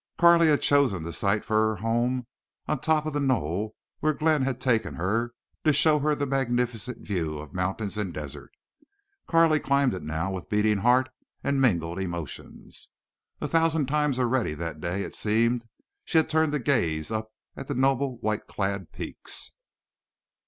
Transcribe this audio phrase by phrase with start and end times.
[0.17, 2.25] Carley had chosen the site for her home
[2.65, 5.31] on top of the knoll where Glenn had taken her
[5.63, 8.51] to show her the magnificent view of mountains and desert.
[9.27, 11.09] Carley climbed it now with beating heart
[11.43, 12.89] and mingled emotions.
[13.41, 15.65] A thousand times already that day, it seemed,
[16.03, 19.51] she had turned to gaze up at the noble white clad peaks.